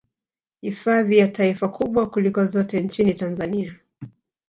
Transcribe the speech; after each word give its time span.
Hifadhi 0.61 1.17
ya 1.17 1.27
taifa 1.27 1.67
kubwa 1.69 2.09
kuliko 2.09 2.45
zote 2.45 2.81
nchini 2.81 3.15
Tanzania 3.15 3.75